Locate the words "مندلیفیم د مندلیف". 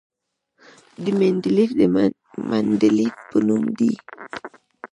1.19-3.15